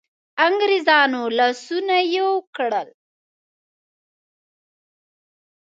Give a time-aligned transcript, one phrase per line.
[0.47, 2.87] انګرېزانو لاسونه یو کړل.